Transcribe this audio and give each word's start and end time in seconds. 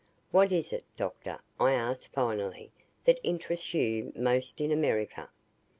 "What 0.31 0.51
is 0.51 0.73
it, 0.73 0.83
Doctor," 0.97 1.37
I 1.59 1.73
asked 1.73 2.11
finally, 2.11 2.71
"that 3.05 3.19
interests 3.21 3.71
you 3.75 4.11
most 4.15 4.59
in 4.59 4.71
America?" 4.71 5.29